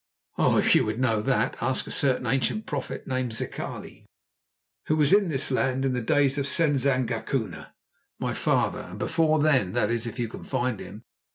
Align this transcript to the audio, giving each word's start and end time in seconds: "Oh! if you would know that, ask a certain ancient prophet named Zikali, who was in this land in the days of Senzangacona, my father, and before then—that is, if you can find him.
"Oh! 0.35 0.57
if 0.57 0.73
you 0.73 0.83
would 0.85 0.99
know 0.99 1.21
that, 1.21 1.61
ask 1.61 1.85
a 1.85 1.91
certain 1.91 2.25
ancient 2.25 2.65
prophet 2.65 3.05
named 3.05 3.33
Zikali, 3.33 4.07
who 4.87 4.95
was 4.95 5.13
in 5.13 5.27
this 5.27 5.51
land 5.51 5.85
in 5.85 5.93
the 5.93 6.01
days 6.01 6.39
of 6.39 6.47
Senzangacona, 6.47 7.75
my 8.17 8.33
father, 8.33 8.79
and 8.81 8.97
before 8.97 9.39
then—that 9.43 9.91
is, 9.91 10.07
if 10.07 10.17
you 10.17 10.27
can 10.27 10.43
find 10.43 10.79
him. 10.79 11.03